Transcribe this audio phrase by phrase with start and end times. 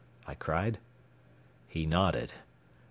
[0.25, 0.79] I cried.
[1.67, 2.33] He nodded.